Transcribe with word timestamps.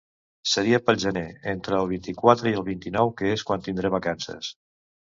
Seria 0.53 0.79
pel 0.85 0.97
gener, 1.03 1.23
entre 1.53 1.77
el 1.83 1.91
vint-i-quatre 1.93 2.51
i 2.55 2.57
el 2.63 2.67
vint-i-nou 2.73 3.15
que 3.21 3.31
és 3.37 3.49
quan 3.51 3.71
tindré 3.71 3.97
vacances. 4.01 4.55